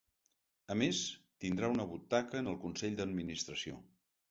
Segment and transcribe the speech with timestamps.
[0.75, 1.01] A més,
[1.45, 3.81] tindrà una butaca en el consell d’administració.